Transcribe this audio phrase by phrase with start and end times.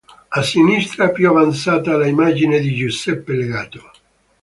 [0.31, 3.91] A sinistra, più avanzata, l'immagine di Giuseppe legato.